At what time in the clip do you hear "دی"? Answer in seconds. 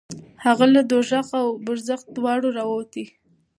3.05-3.05